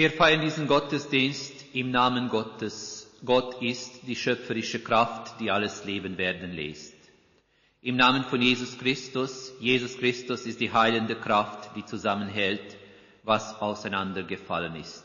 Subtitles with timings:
[0.00, 3.06] Wir feiern diesen Gottesdienst im Namen Gottes.
[3.22, 6.94] Gott ist die schöpferische Kraft, die alles Leben werden lässt.
[7.82, 12.78] Im Namen von Jesus Christus, Jesus Christus ist die heilende Kraft, die zusammenhält,
[13.24, 15.04] was auseinandergefallen ist.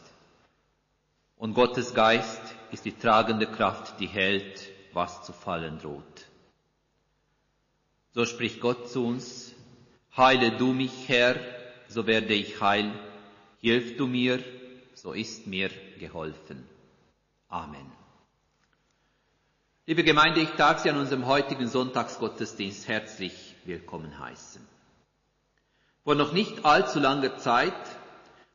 [1.36, 4.62] Und Gottes Geist ist die tragende Kraft, die hält,
[4.94, 6.26] was zu fallen droht.
[8.14, 9.54] So spricht Gott zu uns,
[10.16, 11.36] heile du mich, Herr,
[11.90, 12.94] so werde ich heil,
[13.60, 14.42] hilf du mir,
[15.06, 16.68] so ist mir geholfen.
[17.48, 17.86] Amen.
[19.86, 24.68] Liebe Gemeinde, ich darf Sie an unserem heutigen Sonntagsgottesdienst herzlich willkommen heißen.
[26.04, 27.76] Vor noch nicht allzu langer Zeit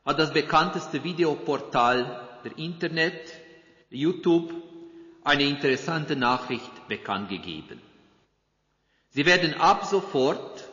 [0.05, 3.33] hat das bekannteste Videoportal der Internet,
[3.89, 4.53] YouTube,
[5.23, 7.81] eine interessante Nachricht bekannt gegeben.
[9.11, 10.69] Sie werden ab sofort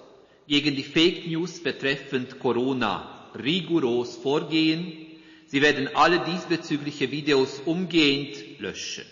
[0.48, 5.07] gegen die Fake News betreffend Corona rigoros vorgehen.
[5.48, 9.06] Sie werden alle diesbezügliche Videos umgehend löschen.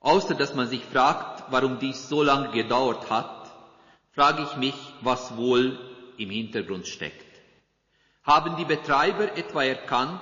[0.00, 3.50] Außer dass man sich fragt, warum dies so lange gedauert hat,
[4.12, 5.78] frage ich mich, was wohl
[6.18, 7.24] im Hintergrund steckt.
[8.24, 10.20] Haben die Betreiber etwa erkannt,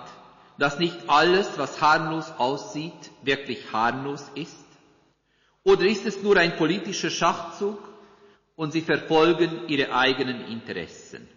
[0.59, 4.65] dass nicht alles, was harmlos aussieht, wirklich harmlos ist?
[5.65, 7.79] Oder ist es nur ein politischer Schachzug
[8.55, 11.29] und sie verfolgen ihre eigenen Interessen?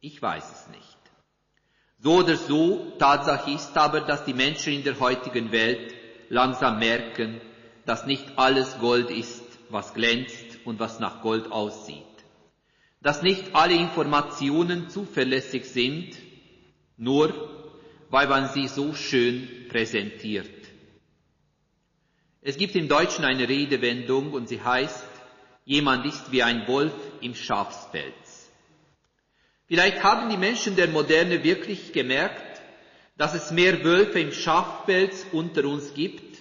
[0.00, 0.93] Ich weiß es nicht.
[2.04, 5.94] So oder so, Tatsache ist aber, dass die Menschen in der heutigen Welt
[6.28, 7.40] langsam merken,
[7.86, 12.04] dass nicht alles Gold ist, was glänzt und was nach Gold aussieht.
[13.00, 16.14] Dass nicht alle Informationen zuverlässig sind,
[16.98, 17.32] nur
[18.10, 20.50] weil man sie so schön präsentiert.
[22.42, 25.06] Es gibt im Deutschen eine Redewendung und sie heißt,
[25.64, 26.92] jemand ist wie ein Wolf
[27.22, 28.23] im Schafspelz.
[29.74, 32.62] Vielleicht haben die Menschen der Moderne wirklich gemerkt,
[33.16, 36.38] dass es mehr Wölfe im Schafpelz unter uns gibt,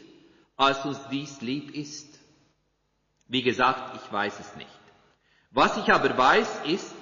[0.56, 2.20] als uns dies lieb ist.
[3.28, 4.70] Wie gesagt, ich weiß es nicht.
[5.50, 6.94] Was ich aber weiß, ist,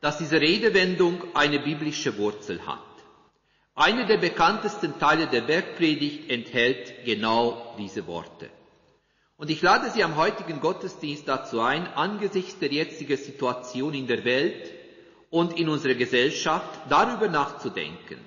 [0.00, 2.78] dass diese Redewendung eine biblische Wurzel hat.
[3.74, 8.48] Einer der bekanntesten Teile der Bergpredigt enthält genau diese Worte.
[9.36, 14.24] Und ich lade Sie am heutigen Gottesdienst dazu ein, angesichts der jetzigen Situation in der
[14.24, 14.83] Welt
[15.34, 18.20] und in unserer Gesellschaft darüber nachzudenken,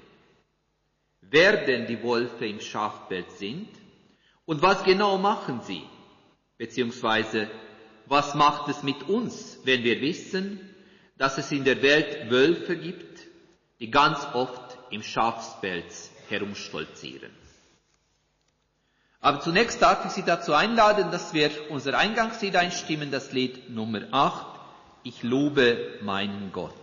[1.22, 3.70] wer denn die Wölfe im Schafbild sind
[4.46, 5.84] und was genau machen sie,
[6.58, 7.48] beziehungsweise
[8.08, 10.60] was macht es mit uns, wenn wir wissen,
[11.18, 13.22] dass es in der Welt Wölfe gibt,
[13.80, 17.32] die ganz oft im Schafspelz herumstolzieren.
[19.22, 24.02] Aber zunächst darf ich Sie dazu einladen, dass wir unser Eingangslied einstimmen, das Lied Nummer
[24.12, 24.46] 8,
[25.04, 26.76] Ich lobe meinen Gott.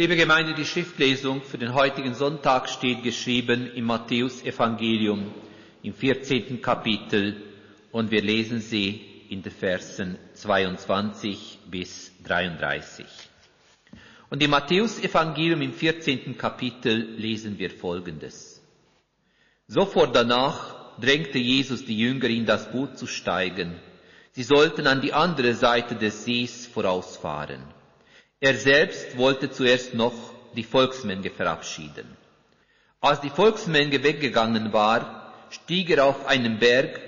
[0.00, 5.34] Liebe Gemeinde, die Schriftlesung für den heutigen Sonntag steht geschrieben im Matthäus Evangelium
[5.82, 6.62] im 14.
[6.62, 7.42] Kapitel
[7.90, 13.06] und wir lesen sie in den Versen 22 bis 33.
[14.30, 16.38] Und im Matthäus-Evangelium im 14.
[16.38, 18.62] Kapitel lesen wir Folgendes.
[19.66, 23.74] Sofort danach drängte Jesus die Jünger in das Boot zu steigen.
[24.30, 27.77] Sie sollten an die andere Seite des Sees vorausfahren.
[28.40, 30.14] Er selbst wollte zuerst noch
[30.54, 32.16] die Volksmenge verabschieden.
[33.00, 37.00] Als die Volksmenge weggegangen war, stieg er auf einen Berg,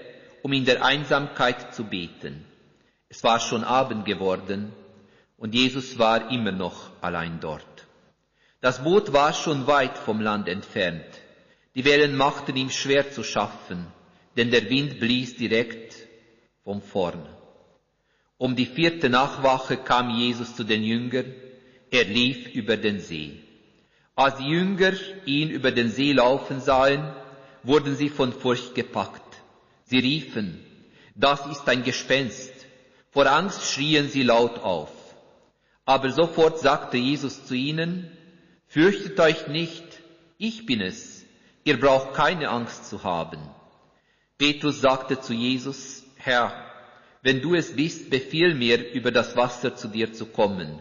[0.42, 2.44] um in der Einsamkeit zu beten.
[3.08, 4.72] Es war schon Abend geworden
[5.36, 7.86] und Jesus war immer noch allein dort.
[8.60, 11.06] Das Boot war schon weit vom Land entfernt.
[11.74, 13.86] Die Wellen machten ihm schwer zu schaffen,
[14.36, 15.94] denn der Wind blies direkt
[16.64, 17.24] vom vorn.
[18.40, 21.34] Um die vierte Nachwache kam Jesus zu den Jüngern.
[21.90, 23.38] Er lief über den See.
[24.14, 24.94] Als die Jünger
[25.26, 27.12] ihn über den See laufen sahen,
[27.62, 29.42] wurden sie von Furcht gepackt.
[29.84, 30.58] Sie riefen,
[31.14, 32.54] das ist ein Gespenst.
[33.10, 34.90] Vor Angst schrien sie laut auf.
[35.84, 38.10] Aber sofort sagte Jesus zu ihnen,
[38.68, 39.84] fürchtet euch nicht,
[40.38, 41.26] ich bin es,
[41.64, 43.40] ihr braucht keine Angst zu haben.
[44.38, 46.69] Petrus sagte zu Jesus, Herr,
[47.22, 50.78] wenn du es bist, befiehl mir, über das Wasser zu dir zu kommen.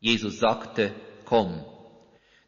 [0.00, 0.92] Jesus sagte,
[1.24, 1.64] komm.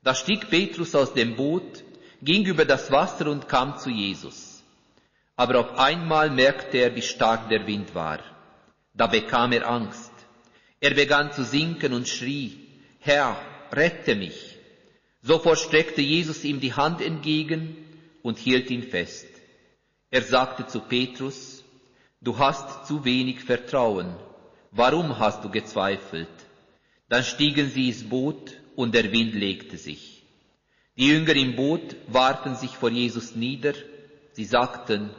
[0.03, 1.85] Da stieg Petrus aus dem Boot,
[2.23, 4.63] ging über das Wasser und kam zu Jesus.
[5.37, 8.21] Aber auf einmal merkte er, wie stark der Wind war.
[8.95, 10.13] Da bekam er Angst.
[10.81, 12.59] Er begann zu sinken und schrie,
[12.99, 13.37] Herr,
[13.71, 14.59] rette mich.
[15.23, 17.77] Sofort streckte Jesus ihm die Hand entgegen
[18.23, 19.29] und hielt ihn fest.
[20.11, 21.62] Er sagte zu Petrus,
[22.23, 24.15] du hast zu wenig Vertrauen.
[24.71, 26.31] Warum hast du gezweifelt?
[27.09, 30.25] Dann stiegen sie ins Boot und der Wind legte sich.
[30.97, 33.75] Die Jünger im Boot warfen sich vor Jesus nieder.
[34.33, 35.11] Sie sagten,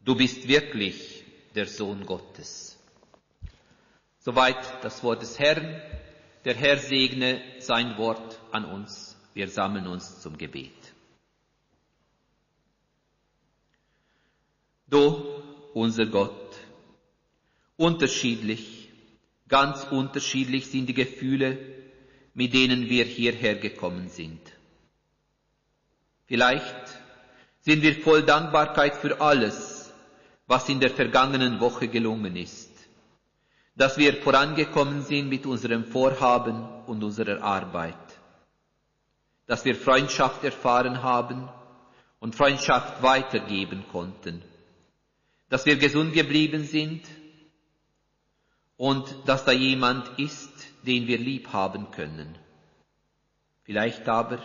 [0.00, 2.78] du bist wirklich der Sohn Gottes.
[4.18, 5.80] Soweit das Wort des Herrn.
[6.44, 9.16] Der Herr segne sein Wort an uns.
[9.34, 10.72] Wir sammeln uns zum Gebet.
[14.88, 15.25] Du,
[15.76, 16.56] unser Gott,
[17.76, 18.88] unterschiedlich,
[19.46, 21.58] ganz unterschiedlich sind die Gefühle,
[22.32, 24.40] mit denen wir hierher gekommen sind.
[26.24, 26.98] Vielleicht
[27.60, 29.92] sind wir voll Dankbarkeit für alles,
[30.46, 32.70] was in der vergangenen Woche gelungen ist,
[33.74, 37.98] dass wir vorangekommen sind mit unserem Vorhaben und unserer Arbeit,
[39.46, 41.46] dass wir Freundschaft erfahren haben
[42.18, 44.42] und Freundschaft weitergeben konnten
[45.48, 47.02] dass wir gesund geblieben sind
[48.76, 50.50] und dass da jemand ist,
[50.82, 52.36] den wir lieb haben können.
[53.64, 54.38] Vielleicht aber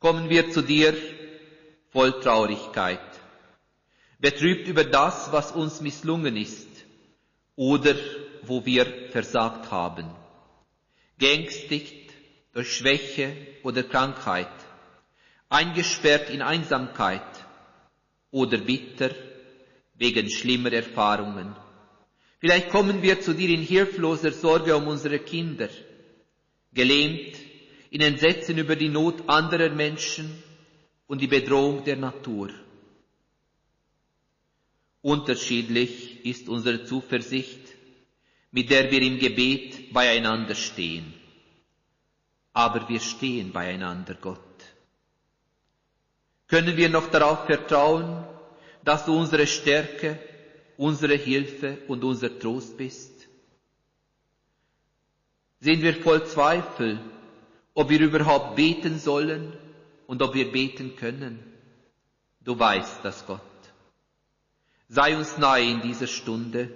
[0.00, 0.94] kommen wir zu dir
[1.90, 3.00] voll Traurigkeit,
[4.18, 6.68] betrübt über das, was uns misslungen ist
[7.56, 7.94] oder
[8.42, 10.08] wo wir versagt haben,
[11.18, 12.12] geängstigt
[12.52, 14.48] durch Schwäche oder Krankheit,
[15.48, 17.22] eingesperrt in Einsamkeit
[18.30, 19.10] oder bitter
[19.98, 21.54] wegen schlimmer Erfahrungen.
[22.38, 25.68] Vielleicht kommen wir zu dir in hilfloser Sorge um unsere Kinder,
[26.72, 27.36] gelähmt
[27.90, 30.42] in Entsetzen über die Not anderer Menschen
[31.08, 32.50] und die Bedrohung der Natur.
[35.02, 37.60] Unterschiedlich ist unsere Zuversicht,
[38.52, 41.12] mit der wir im Gebet beieinander stehen.
[42.52, 44.38] Aber wir stehen beieinander, Gott.
[46.46, 48.24] Können wir noch darauf vertrauen,
[48.84, 50.18] dass du unsere Stärke,
[50.76, 53.12] unsere Hilfe und unser Trost bist?
[55.60, 57.00] Sind wir voll Zweifel,
[57.74, 59.52] ob wir überhaupt beten sollen
[60.06, 61.40] und ob wir beten können?
[62.40, 63.40] Du weißt das, Gott.
[64.88, 66.70] Sei uns nahe in dieser Stunde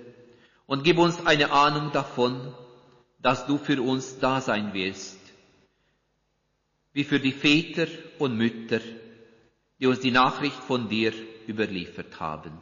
[0.67, 2.53] und gib uns eine Ahnung davon,
[3.21, 5.19] dass du für uns da sein willst,
[6.93, 7.87] wie für die Väter
[8.19, 8.81] und Mütter,
[9.79, 11.13] die uns die Nachricht von dir
[11.49, 12.53] überliefert haben.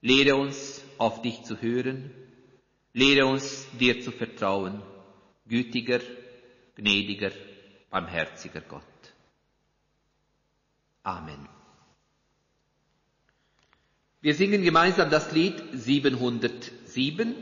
[0.00, 2.10] Lehre uns, auf dich zu hören,
[2.92, 4.82] lehre uns, dir zu vertrauen,
[5.46, 6.00] gütiger,
[6.74, 7.32] gnädiger,
[7.90, 8.82] barmherziger Gott.
[11.02, 11.48] Amen.
[14.22, 17.34] Wir singen gemeinsam das Lied 707,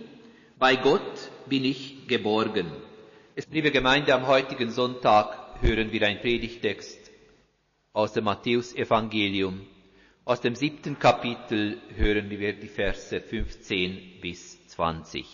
[0.58, 2.70] Bei Gott bin ich geborgen.
[3.34, 7.10] Es, liebe Gemeinde, am heutigen Sonntag hören wir ein Predigtext
[7.92, 9.66] aus dem Matthäusevangelium,
[10.28, 15.24] aus dem siebten Kapitel hören wir die Verse 15 bis 20.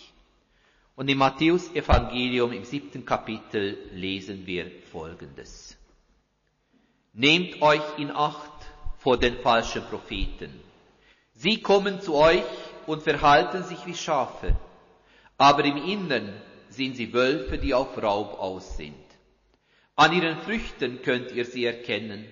[0.95, 5.77] Und im Matthäus-Evangelium im siebten Kapitel lesen wir Folgendes.
[7.11, 10.57] Nehmt euch in Acht vor den falschen Propheten.
[11.33, 12.45] Sie kommen zu euch
[12.87, 14.55] und verhalten sich wie Schafe,
[15.37, 18.95] aber im Innern sind sie Wölfe, die auf Raub aus sind.
[19.97, 22.25] An ihren Früchten könnt ihr sie erkennen.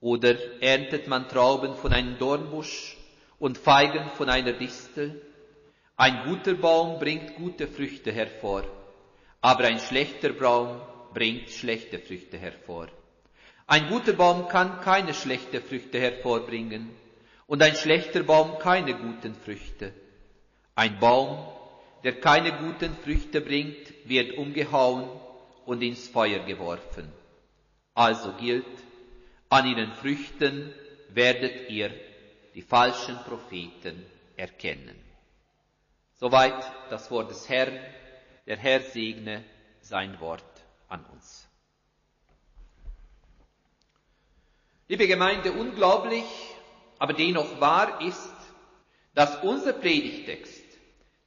[0.00, 2.96] Oder erntet man Trauben von einem Dornbusch
[3.38, 5.20] und Feigen von einer Distel?
[5.96, 8.64] Ein guter Baum bringt gute Früchte hervor,
[9.42, 10.80] aber ein schlechter Baum
[11.12, 12.88] bringt schlechte Früchte hervor.
[13.66, 16.90] Ein guter Baum kann keine schlechten Früchte hervorbringen
[17.46, 19.92] und ein schlechter Baum keine guten Früchte.
[20.74, 21.46] Ein Baum,
[22.02, 25.04] der keine guten Früchte bringt, wird umgehauen
[25.66, 27.12] und ins Feuer geworfen.
[27.94, 28.64] Also gilt,
[29.50, 30.72] an ihren Früchten
[31.08, 31.90] werdet ihr
[32.54, 34.96] die falschen Propheten erkennen.
[36.14, 37.78] Soweit das Wort des Herrn.
[38.46, 39.44] Der Herr segne
[39.80, 40.42] sein Wort
[40.88, 41.46] an uns.
[44.88, 46.24] Liebe Gemeinde, unglaublich,
[46.98, 48.34] aber dennoch wahr ist,
[49.14, 50.64] dass unser Predigtext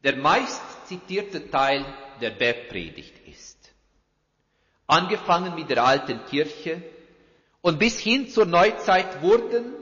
[0.04, 1.86] der meist zitierte Teil
[2.20, 3.74] der Bergpredigt ist.
[4.88, 6.84] Angefangen mit der alten Kirche
[7.64, 9.74] und bis hin zur Neuzeit wurden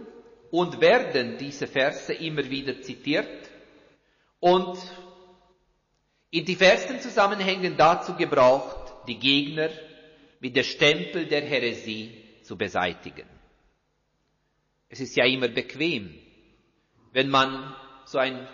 [0.51, 3.49] und werden diese Verse immer wieder zitiert
[4.39, 4.77] und
[6.29, 9.71] in diversen Zusammenhängen dazu gebraucht, die Gegner
[10.39, 12.11] mit der Stempel der Häresie
[12.43, 13.27] zu beseitigen.
[14.87, 16.13] Es ist ja immer bequem,
[17.13, 18.47] wenn man so einen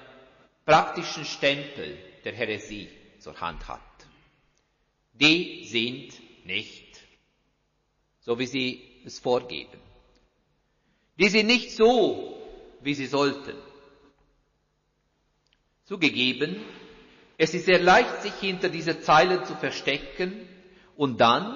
[0.65, 2.87] praktischen Stempel der Häresie
[3.19, 3.81] zur Hand hat.
[5.11, 6.13] Die sind
[6.45, 7.01] nicht,
[8.21, 9.79] so wie sie es vorgeben.
[11.17, 12.37] Die sind nicht so,
[12.81, 13.55] wie sie sollten.
[15.85, 16.61] Zugegeben,
[17.37, 20.47] es ist sehr leicht, sich hinter diese Zeilen zu verstecken
[20.95, 21.55] und dann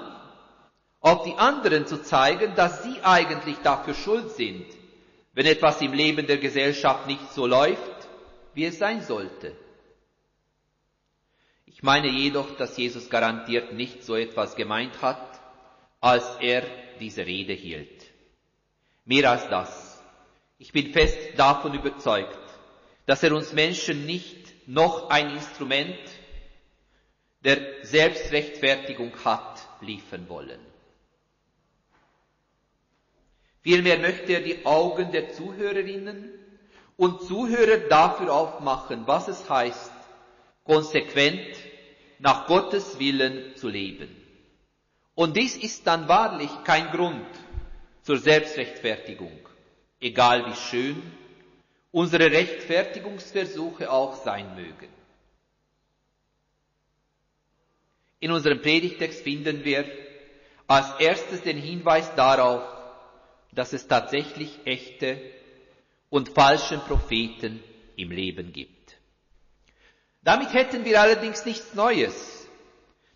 [1.00, 4.66] auf die anderen zu zeigen, dass sie eigentlich dafür schuld sind,
[5.34, 8.08] wenn etwas im Leben der Gesellschaft nicht so läuft,
[8.54, 9.56] wie es sein sollte.
[11.66, 15.40] Ich meine jedoch, dass Jesus garantiert nicht so etwas gemeint hat,
[16.00, 16.62] als er
[17.00, 18.10] diese Rede hielt.
[19.04, 20.02] Mehr als das.
[20.58, 22.38] Ich bin fest davon überzeugt,
[23.06, 25.98] dass er uns Menschen nicht noch ein Instrument
[27.44, 30.60] der Selbstrechtfertigung hat liefern wollen.
[33.62, 36.30] Vielmehr möchte er die Augen der Zuhörerinnen
[36.96, 39.92] und Zuhörer dafür aufmachen, was es heißt,
[40.64, 41.56] konsequent
[42.18, 44.21] nach Gottes Willen zu leben.
[45.14, 47.26] Und dies ist dann wahrlich kein Grund
[48.02, 49.38] zur Selbstrechtfertigung,
[50.00, 51.02] egal wie schön
[51.90, 54.88] unsere Rechtfertigungsversuche auch sein mögen.
[58.20, 59.84] In unserem Predigtext finden wir
[60.66, 62.62] als erstes den Hinweis darauf,
[63.52, 65.20] dass es tatsächlich echte
[66.08, 67.62] und falsche Propheten
[67.96, 68.96] im Leben gibt.
[70.22, 72.48] Damit hätten wir allerdings nichts Neues,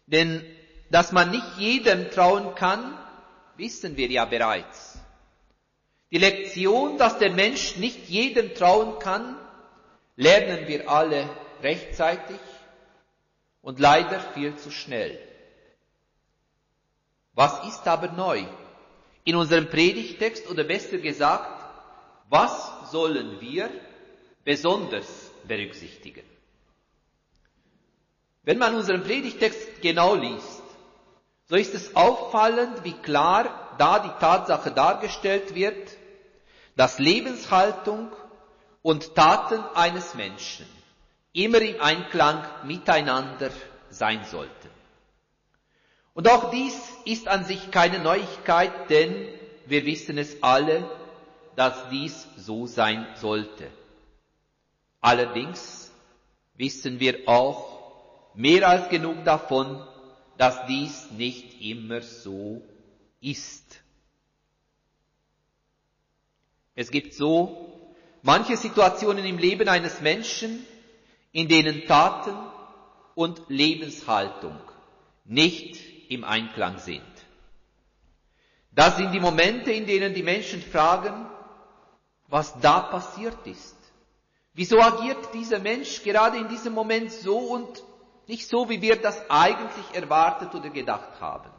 [0.06, 0.44] denn
[0.90, 2.96] dass man nicht jedem trauen kann,
[3.56, 4.98] wissen wir ja bereits.
[6.10, 9.36] Die Lektion, dass der Mensch nicht jedem trauen kann,
[10.16, 11.28] lernen wir alle
[11.62, 12.38] rechtzeitig
[13.60, 15.18] und leider viel zu schnell.
[17.34, 18.44] Was ist aber neu?
[19.24, 21.64] In unserem Predigtext oder besser gesagt,
[22.28, 23.68] was sollen wir
[24.44, 26.22] besonders berücksichtigen?
[28.44, 30.55] Wenn man unseren Predigtext genau liest,
[31.48, 35.96] so ist es auffallend, wie klar da die Tatsache dargestellt wird,
[36.76, 38.10] dass Lebenshaltung
[38.82, 40.66] und Taten eines Menschen
[41.32, 43.50] immer im Einklang miteinander
[43.90, 44.70] sein sollten.
[46.14, 46.74] Und auch dies
[47.04, 49.28] ist an sich keine Neuigkeit, denn
[49.66, 50.88] wir wissen es alle,
[51.56, 53.70] dass dies so sein sollte.
[55.00, 55.92] Allerdings
[56.54, 59.86] wissen wir auch mehr als genug davon,
[60.38, 62.62] dass dies nicht immer so
[63.20, 63.80] ist.
[66.74, 70.64] Es gibt so manche Situationen im Leben eines Menschen,
[71.32, 72.34] in denen Taten
[73.14, 74.58] und Lebenshaltung
[75.24, 77.02] nicht im Einklang sind.
[78.72, 81.26] Das sind die Momente, in denen die Menschen fragen,
[82.28, 83.76] was da passiert ist.
[84.52, 87.82] Wieso agiert dieser Mensch gerade in diesem Moment so und
[88.26, 91.50] nicht so, wie wir das eigentlich erwartet oder gedacht haben.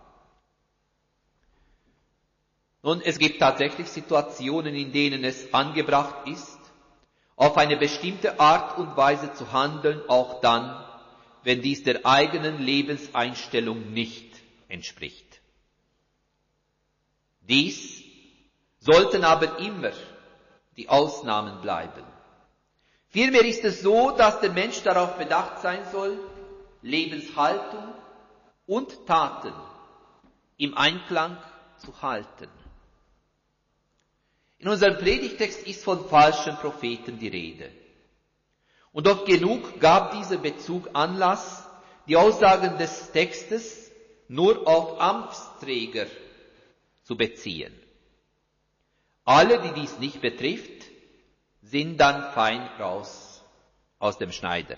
[2.83, 6.59] Nun, es gibt tatsächlich Situationen, in denen es angebracht ist,
[7.35, 10.83] auf eine bestimmte Art und Weise zu handeln, auch dann,
[11.43, 14.35] wenn dies der eigenen Lebenseinstellung nicht
[14.69, 15.41] entspricht.
[17.41, 18.03] Dies
[18.79, 19.91] sollten aber immer
[20.75, 22.03] die Ausnahmen bleiben.
[23.09, 26.19] Vielmehr ist es so, dass der Mensch darauf bedacht sein soll,
[26.81, 27.93] Lebenshaltung
[28.65, 29.53] und Taten
[30.57, 31.37] im Einklang
[31.77, 32.49] zu halten.
[34.59, 37.71] In unserem Predigtext ist von falschen Propheten die Rede.
[38.91, 41.67] Und oft genug gab dieser Bezug Anlass,
[42.07, 43.91] die Aussagen des Textes
[44.27, 46.07] nur auf Amtsträger
[47.03, 47.73] zu beziehen.
[49.23, 50.85] Alle, die dies nicht betrifft,
[51.61, 53.43] sind dann fein raus
[53.99, 54.77] aus dem Schneider.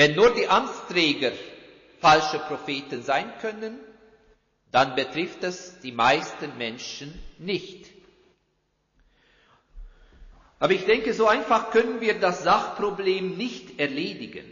[0.00, 1.30] Wenn nur die Amtsträger
[2.00, 3.78] falsche Propheten sein können,
[4.72, 7.90] dann betrifft es die meisten Menschen nicht.
[10.58, 14.50] Aber ich denke, so einfach können wir das Sachproblem nicht erledigen.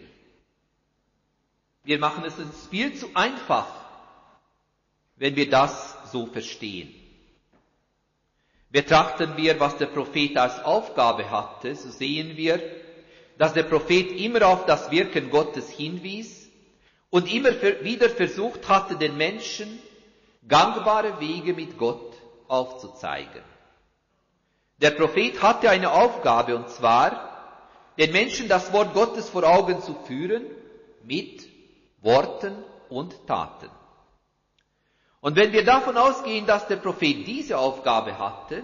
[1.83, 3.69] Wir machen es uns viel zu einfach,
[5.17, 6.95] wenn wir das so verstehen.
[8.69, 12.61] Betrachten wir, was der Prophet als Aufgabe hatte, so sehen wir,
[13.39, 16.51] dass der Prophet immer auf das Wirken Gottes hinwies
[17.11, 17.51] und immer
[17.83, 19.79] wieder versucht hatte, den Menschen
[20.47, 22.15] gangbare Wege mit Gott
[22.49, 23.43] aufzuzeigen.
[24.79, 27.29] Der Prophet hatte eine Aufgabe, und zwar,
[27.97, 30.45] den Menschen das Wort Gottes vor Augen zu führen
[31.03, 31.47] mit
[32.01, 32.55] Worten
[32.89, 33.71] und Taten.
[35.21, 38.63] Und wenn wir davon ausgehen, dass der Prophet diese Aufgabe hatte,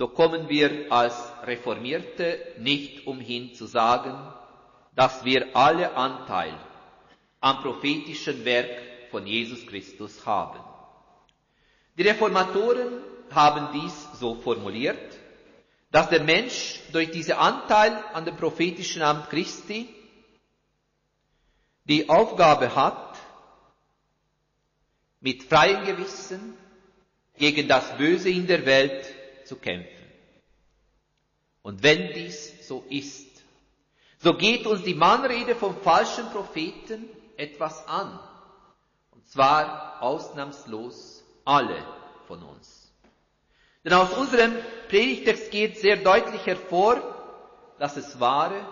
[0.00, 4.16] so kommen wir als Reformierte nicht umhin zu sagen,
[4.94, 6.54] dass wir alle Anteil
[7.40, 10.58] am prophetischen Werk von Jesus Christus haben.
[11.98, 15.18] Die Reformatoren haben dies so formuliert,
[15.90, 19.86] dass der Mensch durch diesen Anteil an dem prophetischen Amt Christi
[21.84, 23.18] die Aufgabe hat,
[25.20, 26.56] mit freiem Gewissen
[27.36, 29.19] gegen das Böse in der Welt
[29.50, 30.06] zu kämpfen.
[31.62, 33.28] Und wenn dies so ist,
[34.18, 38.18] so geht uns die Mannrede vom falschen Propheten etwas an.
[39.10, 41.84] Und zwar ausnahmslos alle
[42.28, 42.92] von uns.
[43.84, 44.54] Denn aus unserem
[44.88, 47.02] Predigtext geht sehr deutlich hervor,
[47.78, 48.64] dass es wahre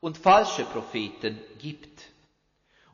[0.00, 2.04] und falsche Propheten gibt.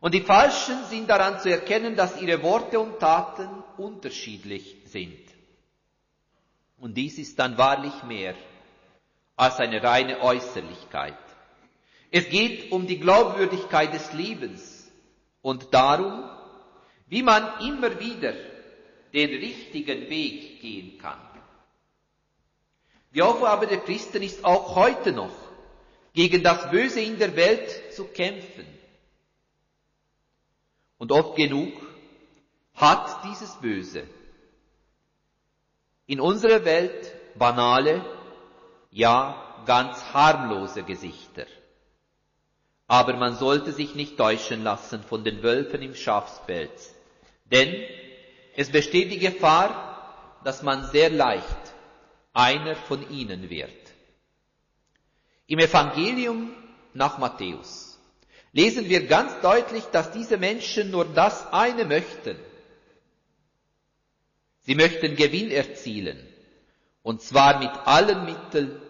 [0.01, 5.34] Und die Falschen sind daran zu erkennen, dass ihre Worte und Taten unterschiedlich sind.
[6.85, 8.35] Und dies ist dann wahrlich mehr
[9.37, 11.17] als eine reine Äußerlichkeit.
[12.11, 14.93] Es geht um die Glaubwürdigkeit des Lebens
[15.41, 16.29] und darum,
[17.07, 18.35] wie man immer wieder
[19.15, 21.19] den richtigen Weg gehen kann.
[23.15, 25.35] Die Aufgabe der Christen ist auch heute noch,
[26.13, 28.67] gegen das Böse in der Welt zu kämpfen.
[30.99, 31.73] Und oft genug
[32.75, 34.07] hat dieses Böse
[36.07, 38.05] in unserer Welt banale,
[38.91, 41.47] ja ganz harmlose Gesichter.
[42.87, 46.95] Aber man sollte sich nicht täuschen lassen von den Wölfen im Schafspelz,
[47.47, 47.75] denn
[48.57, 51.47] es besteht die Gefahr, dass man sehr leicht
[52.33, 53.71] einer von ihnen wird.
[55.47, 56.53] Im Evangelium
[56.93, 57.99] nach Matthäus
[58.53, 62.37] lesen wir ganz deutlich, dass diese Menschen nur das eine möchten.
[64.65, 66.19] Sie möchten Gewinn erzielen,
[67.03, 68.81] und zwar mit allen Mitteln,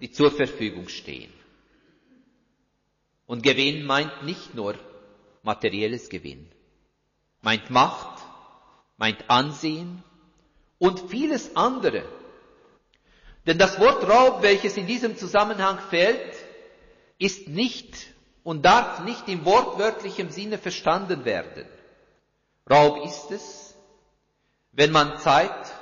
[0.00, 1.32] die zur Verfügung stehen.
[3.26, 4.74] Und Gewinn meint nicht nur
[5.42, 6.50] materielles Gewinn,
[7.42, 8.20] meint Macht,
[8.96, 10.02] meint Ansehen
[10.78, 12.04] und vieles andere.
[13.46, 16.34] Denn das Wort Raub, welches in diesem Zusammenhang fällt,
[17.18, 18.08] ist nicht
[18.42, 21.66] und darf nicht im wortwörtlichen Sinne verstanden werden.
[22.68, 23.69] Raub ist es,
[24.72, 25.74] wenn man Zeit,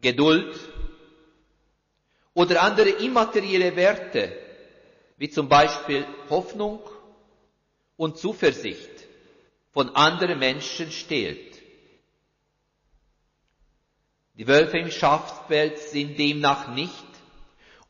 [0.00, 0.58] Geduld
[2.34, 4.36] oder andere immaterielle Werte,
[5.16, 6.80] wie zum Beispiel Hoffnung
[7.96, 8.88] und Zuversicht,
[9.72, 11.60] von anderen Menschen stehlt.
[14.34, 17.04] Die Wölfe im Schafsfeld sind demnach nicht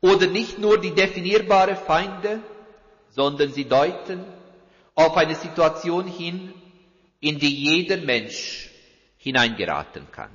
[0.00, 2.42] oder nicht nur die definierbare Feinde,
[3.10, 4.24] sondern sie deuten
[4.94, 6.52] auf eine Situation hin,
[7.20, 8.69] in die jeder Mensch
[9.20, 10.30] hineingeraten kann.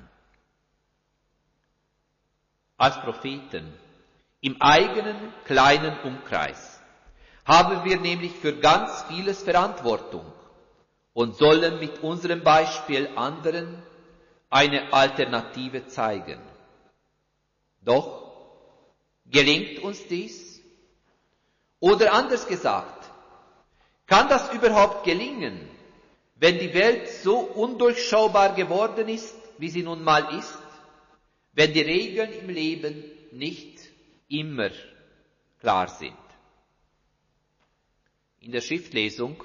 [2.77, 3.73] Als Propheten
[4.41, 6.79] im eigenen kleinen Umkreis
[7.45, 10.25] haben wir nämlich für ganz vieles Verantwortung
[11.13, 13.81] und sollen mit unserem Beispiel anderen
[14.51, 16.39] eine Alternative zeigen.
[17.81, 18.31] Doch
[19.25, 20.61] gelingt uns dies?
[21.79, 23.09] Oder anders gesagt,
[24.05, 25.74] kann das überhaupt gelingen,
[26.35, 30.57] wenn die Welt so undurchschaubar geworden ist, wie sie nun mal ist,
[31.53, 33.79] wenn die Regeln im Leben nicht
[34.27, 34.69] immer
[35.59, 36.13] klar sind?
[38.41, 39.43] In der Schriftlesung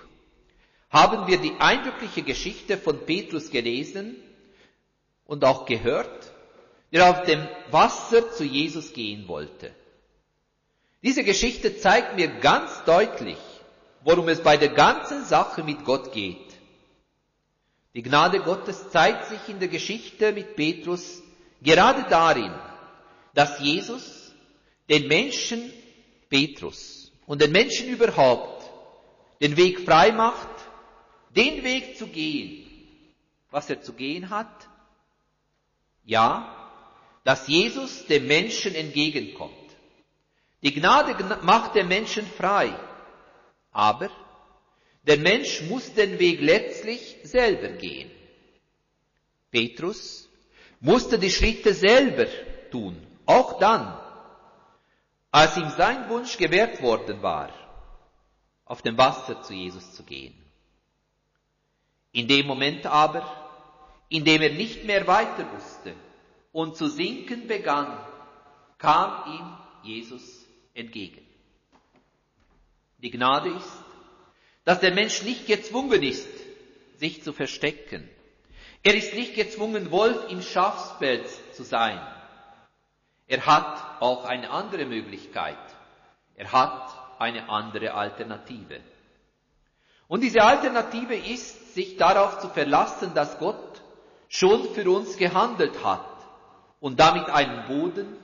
[0.91, 4.17] haben wir die eindrückliche Geschichte von Petrus gelesen,
[5.31, 6.33] und auch gehört,
[6.93, 9.73] der auf dem Wasser zu Jesus gehen wollte.
[11.05, 13.39] Diese Geschichte zeigt mir ganz deutlich,
[14.03, 16.50] worum es bei der ganzen Sache mit Gott geht.
[17.95, 21.23] Die Gnade Gottes zeigt sich in der Geschichte mit Petrus
[21.61, 22.53] gerade darin,
[23.35, 24.33] dass Jesus
[24.89, 25.73] den Menschen
[26.29, 28.71] Petrus und den Menschen überhaupt
[29.41, 30.49] den Weg frei macht,
[31.35, 32.69] den Weg zu gehen,
[33.51, 34.69] was er zu gehen hat,
[36.05, 36.57] ja,
[37.25, 39.55] dass Jesus dem Menschen entgegenkommt.
[40.63, 42.75] Die Gnade macht den Menschen frei,
[43.73, 44.11] aber
[45.03, 48.11] der Mensch muss den Weg letztlich selber gehen.
[49.51, 50.29] Petrus
[50.81, 52.27] musste die Schritte selber
[52.71, 53.99] tun, auch dann,
[55.31, 57.51] als ihm sein Wunsch gewährt worden war,
[58.65, 60.35] auf dem Wasser zu Jesus zu gehen.
[62.13, 63.25] In dem Moment aber,
[64.09, 65.95] indem er nicht mehr weiter wusste
[66.53, 67.99] und zu sinken begann,
[68.79, 71.25] kam ihm Jesus entgegen.
[72.99, 73.85] Die Gnade ist,
[74.65, 76.29] dass der Mensch nicht gezwungen ist,
[76.99, 78.09] sich zu verstecken.
[78.83, 82.01] Er ist nicht gezwungen, Wolf im Schafspelz zu sein.
[83.27, 85.59] Er hat auch eine andere Möglichkeit.
[86.35, 88.81] Er hat eine andere Alternative.
[90.09, 93.83] Und diese Alternative ist, sich darauf zu verlassen, dass Gott
[94.29, 96.07] schon für uns gehandelt hat
[96.81, 98.17] und damit einen Boden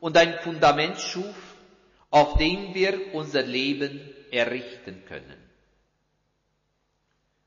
[0.00, 1.34] und ein Fundament schuf,
[2.10, 5.41] auf dem wir unser Leben errichten können.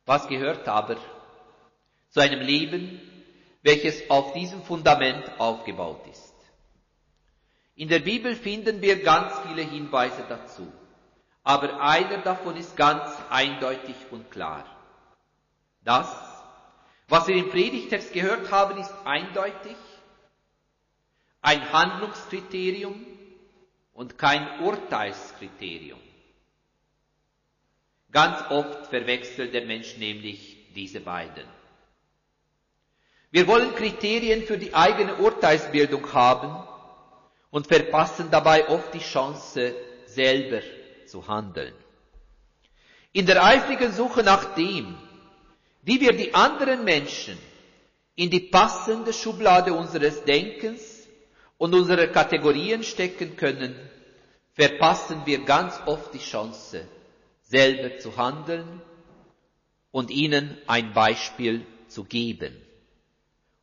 [0.06, 0.98] Was gehört aber
[2.10, 3.02] zu einem Leben,
[3.62, 6.34] welches auf diesem Fundament aufgebaut ist.
[7.76, 10.72] In der Bibel finden wir ganz viele Hinweise dazu,
[11.44, 14.64] aber einer davon ist ganz eindeutig und klar.
[15.84, 16.08] Das,
[17.10, 19.76] was wir im Predigtext gehört haben, ist eindeutig,
[21.42, 23.06] ein Handlungskriterium
[23.94, 26.00] und kein Urteilskriterium.
[28.16, 31.44] Ganz oft verwechselt der Mensch nämlich diese beiden.
[33.30, 36.66] Wir wollen Kriterien für die eigene Urteilsbildung haben
[37.52, 39.76] und verpassen dabei oft die Chance,
[40.06, 40.62] selber
[41.06, 41.74] zu handeln.
[43.12, 44.96] In der eifrigen Suche nach dem,
[45.82, 47.38] wie wir die anderen Menschen
[48.16, 51.06] in die passende Schublade unseres Denkens
[51.58, 53.76] und unserer Kategorien stecken können,
[54.54, 56.88] verpassen wir ganz oft die Chance,
[57.46, 58.82] selber zu handeln
[59.92, 62.56] und ihnen ein Beispiel zu geben.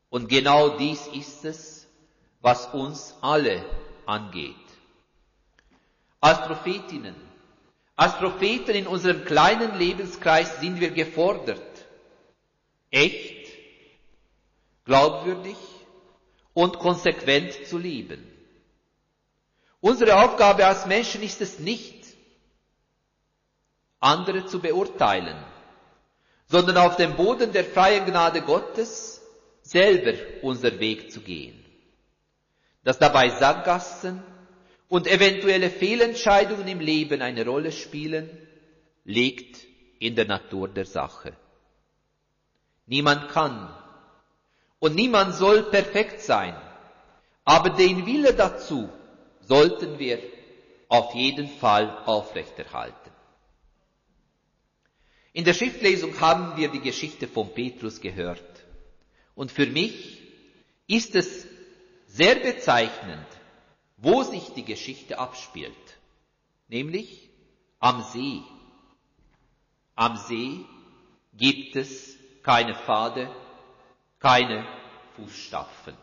[0.08, 1.86] Und genau dies ist es,
[2.40, 3.64] was uns alle
[4.06, 4.54] angeht.
[6.20, 7.14] Als Prophetinnen,
[7.96, 11.62] als Propheten in unserem kleinen Lebenskreis sind wir gefordert,
[12.90, 13.48] echt,
[14.84, 15.56] glaubwürdig
[16.54, 18.26] und konsequent zu leben.
[19.80, 22.01] Unsere Aufgabe als Menschen ist es nicht,
[24.02, 25.36] andere zu beurteilen,
[26.46, 29.22] sondern auf dem Boden der freien Gnade Gottes
[29.62, 30.12] selber
[30.42, 31.64] unser Weg zu gehen.
[32.84, 34.22] Dass dabei Sackgassen
[34.88, 38.28] und eventuelle Fehlentscheidungen im Leben eine Rolle spielen,
[39.04, 39.60] liegt
[40.00, 41.32] in der Natur der Sache.
[42.86, 43.72] Niemand kann
[44.80, 46.56] und niemand soll perfekt sein,
[47.44, 48.88] aber den Wille dazu
[49.42, 50.18] sollten wir
[50.88, 53.11] auf jeden Fall aufrechterhalten.
[55.32, 58.42] In der Schriftlesung haben wir die Geschichte von Petrus gehört.
[59.34, 60.20] Und für mich
[60.86, 61.46] ist es
[62.06, 63.26] sehr bezeichnend,
[63.96, 65.72] wo sich die Geschichte abspielt.
[66.68, 67.30] Nämlich
[67.78, 68.42] am See.
[69.94, 70.66] Am See
[71.32, 73.34] gibt es keine Pfade,
[74.18, 74.66] keine
[75.16, 75.96] Fußstapfen.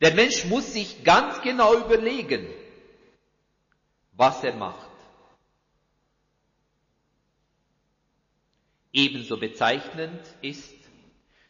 [0.00, 2.46] Der Mensch muss sich ganz genau überlegen,
[4.12, 4.91] was er macht.
[8.92, 10.74] Ebenso bezeichnend ist,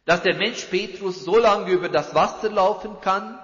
[0.05, 3.39] dass der Mensch Petrus so lange über das Wasser laufen kann,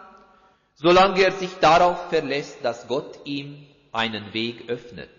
[0.74, 5.10] solange er sich darauf verlässt, dass Gott ihm einen Weg öffnet.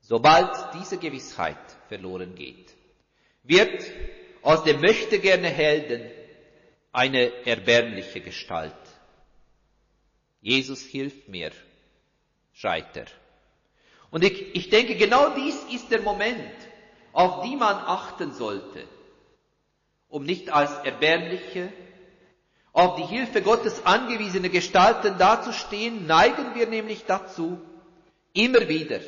[0.00, 1.56] Sobald diese Gewissheit
[1.88, 2.72] verloren geht,
[3.42, 3.82] wird
[4.42, 6.10] aus dem möchte gerne Helden
[6.92, 8.74] eine erbärmliche Gestalt.
[10.40, 11.50] Jesus hilft mir,
[12.52, 13.06] schreit er.
[14.10, 16.54] Und ich, ich denke, genau dies ist der Moment,
[17.14, 18.86] auf die man achten sollte,
[20.08, 21.72] um nicht als erbärmliche,
[22.72, 27.58] auf die Hilfe Gottes angewiesene Gestalten dazustehen, neigen wir nämlich dazu,
[28.32, 29.00] immer wieder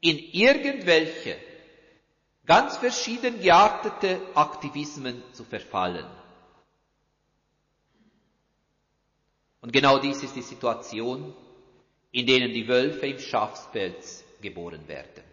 [0.00, 1.36] in irgendwelche
[2.46, 6.06] ganz verschieden geartete Aktivismen zu verfallen.
[9.60, 11.34] Und genau dies ist die Situation,
[12.10, 15.27] in denen die Wölfe im Schafspelz geboren werden.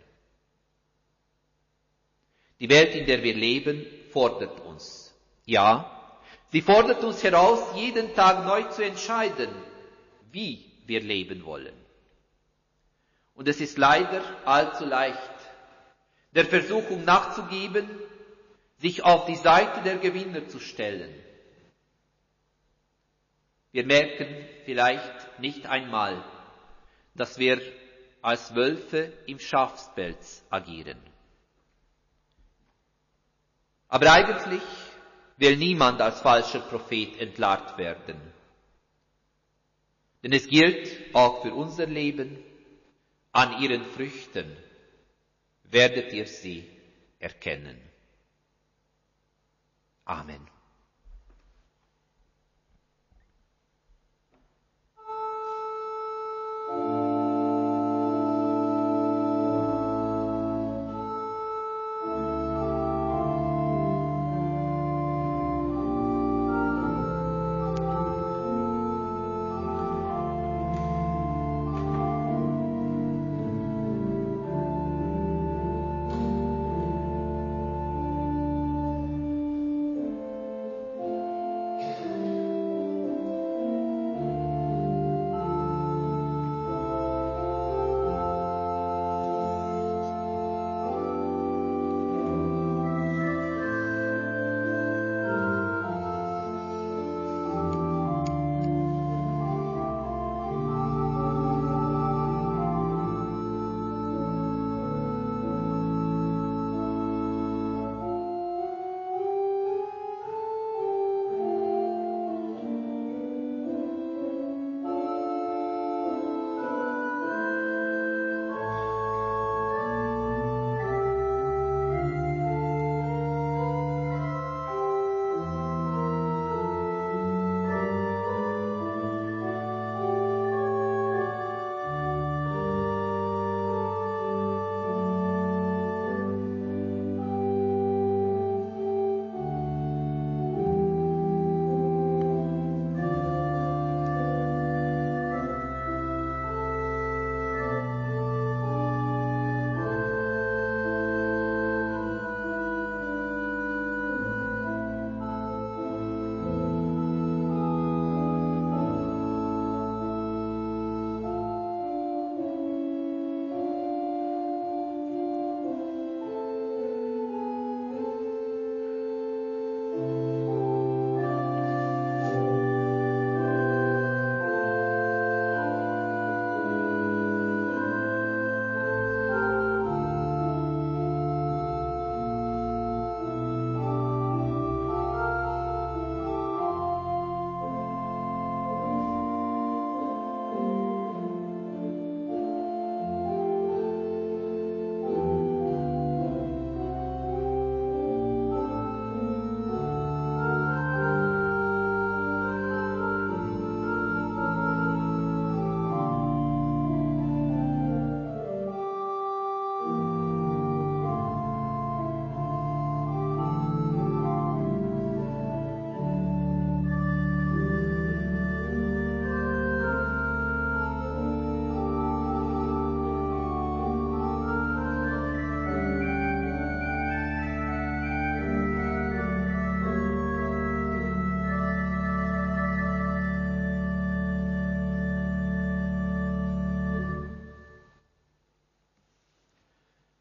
[2.66, 5.14] Die Welt, in der wir leben, fordert uns.
[5.46, 6.18] Ja,
[6.52, 9.50] sie fordert uns heraus, jeden Tag neu zu entscheiden,
[10.32, 11.76] wie wir leben wollen.
[13.36, 15.36] Und es ist leider allzu leicht,
[16.32, 17.88] der Versuchung nachzugeben,
[18.80, 21.14] sich auf die Seite der Gewinner zu stellen.
[23.74, 24.26] Wir merken
[24.66, 26.20] vielleicht nicht einmal,
[27.14, 27.62] dass wir
[28.24, 30.98] als Wölfe im Schafspelz agieren.
[33.88, 34.62] Aber eigentlich
[35.38, 38.20] will niemand als falscher Prophet entlarvt werden.
[40.24, 42.44] Denn es gilt auch für unser Leben,
[43.32, 44.56] an ihren Früchten
[45.64, 46.68] werdet ihr sie
[47.20, 47.80] erkennen.
[50.06, 50.55] Amen.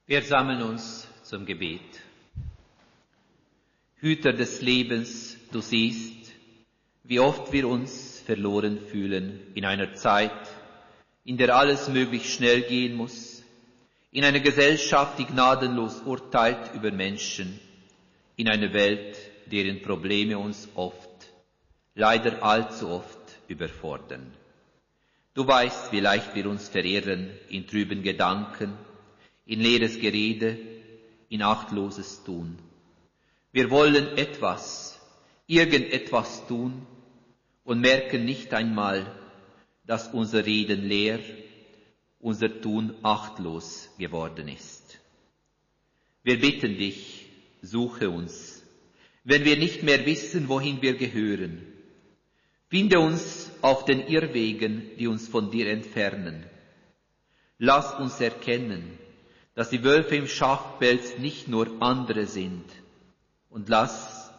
[0.06, 1.80] Wir sammeln uns zum Gebet.
[3.96, 6.30] Hüter des Lebens, du siehst,
[7.04, 10.30] wie oft wir uns verloren fühlen in einer Zeit,
[11.24, 13.42] in der alles möglich schnell gehen muss,
[14.12, 17.58] in einer Gesellschaft, die gnadenlos urteilt über Menschen,
[18.36, 21.30] in einer Welt, deren Probleme uns oft,
[21.94, 24.30] leider allzu oft überfordern.
[25.32, 28.76] Du weißt, wie leicht wir uns verirren in trüben Gedanken,
[29.46, 30.58] in leeres Gerede,
[31.28, 32.58] in achtloses Tun.
[33.52, 34.98] Wir wollen etwas,
[35.46, 36.86] irgendetwas tun
[37.64, 39.06] und merken nicht einmal,
[39.86, 41.20] dass unser Reden leer,
[42.20, 44.98] unser Tun achtlos geworden ist.
[46.22, 47.26] Wir bitten dich,
[47.60, 48.62] suche uns,
[49.24, 51.66] wenn wir nicht mehr wissen, wohin wir gehören.
[52.68, 56.44] Finde uns auf den Irrwegen, die uns von dir entfernen.
[57.58, 58.98] Lass uns erkennen,
[59.54, 62.64] dass die Wölfe im Schachpelz nicht nur andere sind.
[63.50, 64.32] Und lass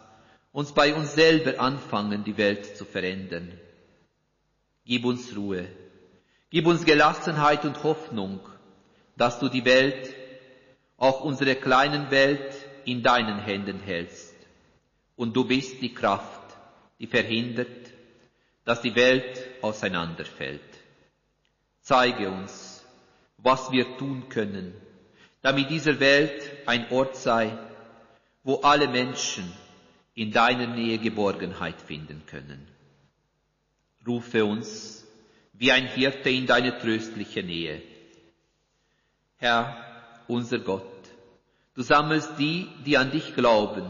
[0.52, 3.52] uns bei uns selber anfangen, die Welt zu verändern.
[4.86, 5.68] Gib uns Ruhe,
[6.50, 8.40] gib uns Gelassenheit und Hoffnung,
[9.18, 10.14] dass du die Welt,
[10.98, 12.54] auch unsere kleinen Welt,
[12.86, 14.36] in deinen Händen hältst.
[15.16, 16.56] Und du bist die Kraft,
[17.00, 17.68] die verhindert,
[18.64, 20.62] dass die Welt auseinanderfällt.
[21.82, 22.86] Zeige uns,
[23.38, 24.74] was wir tun können,
[25.46, 27.56] damit diese Welt ein Ort sei,
[28.44, 29.54] wo alle Menschen
[30.16, 32.68] in deiner Nähe Geborgenheit finden können.
[34.08, 35.06] Rufe uns
[35.54, 37.80] wie ein Hirte in deine tröstliche Nähe.
[39.38, 41.04] Herr, unser Gott,
[41.76, 43.86] du sammelst die, die an dich glauben,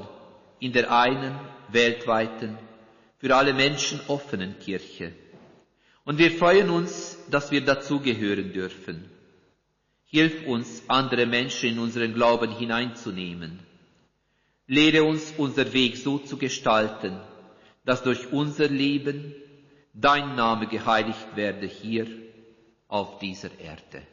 [0.60, 1.40] in der einen
[1.70, 2.58] weltweiten,
[3.18, 5.14] für alle Menschen offenen Kirche.
[6.04, 9.10] Und wir freuen uns, dass wir dazugehören dürfen.
[10.16, 13.60] Hilf uns, andere Menschen in unseren Glauben hineinzunehmen.
[14.66, 17.20] Lehre uns, unser Weg so zu gestalten,
[17.84, 19.36] dass durch unser Leben
[19.94, 22.08] dein Name geheiligt werde hier
[22.88, 24.04] auf dieser Erde.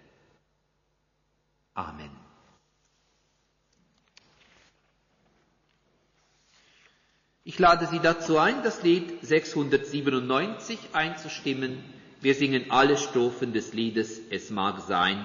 [1.74, 2.10] Amen.
[7.44, 11.84] Ich lade Sie dazu ein, das Lied 697 einzustimmen.
[12.20, 15.24] Wir singen alle Strophen des Liedes Es mag sein,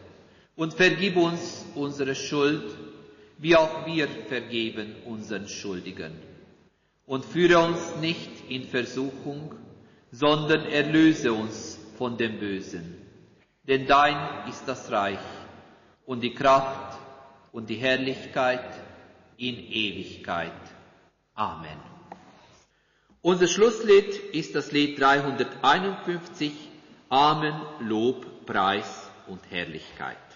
[0.61, 2.77] und vergib uns unsere Schuld,
[3.39, 6.11] wie auch wir vergeben unseren Schuldigen.
[7.07, 9.55] Und führe uns nicht in Versuchung,
[10.11, 12.95] sondern erlöse uns von dem Bösen.
[13.63, 15.25] Denn dein ist das Reich
[16.05, 16.95] und die Kraft
[17.51, 18.69] und die Herrlichkeit
[19.37, 20.61] in Ewigkeit.
[21.33, 21.79] Amen.
[23.23, 26.51] Unser Schlusslied ist das Lied 351,
[27.09, 30.30] Amen, Lob, Preis und Herrlichkeit.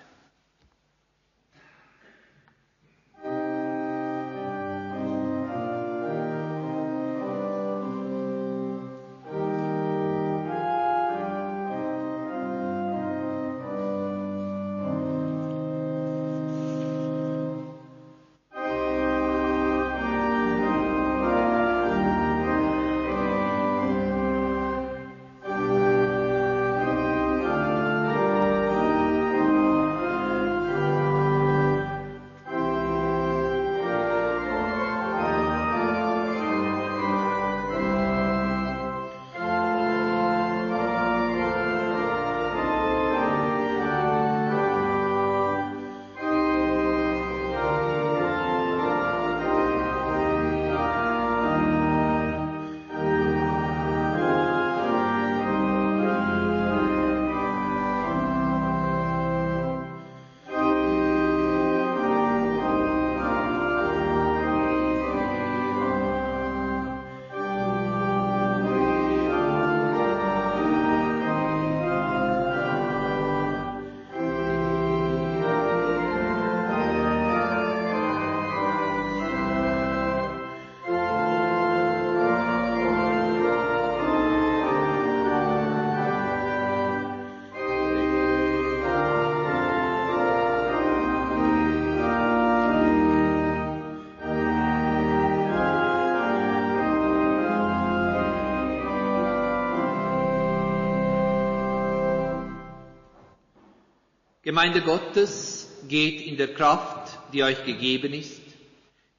[104.46, 108.44] Gemeinde Gottes, geht in der Kraft, die euch gegeben ist.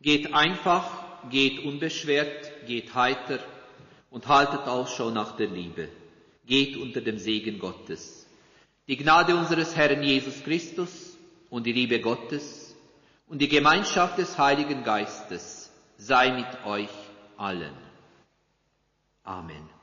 [0.01, 0.89] Geht einfach,
[1.31, 3.41] geht unbeschwert, geht heiter
[4.11, 5.89] und haltet Ausschau nach der Liebe.
[6.47, 8.24] Geht unter dem Segen Gottes.
[8.87, 11.18] Die Gnade unseres Herrn Jesus Christus
[11.51, 12.77] und die Liebe Gottes
[13.27, 16.95] und die Gemeinschaft des Heiligen Geistes sei mit euch
[17.37, 17.74] allen.
[19.24, 19.76] Amen.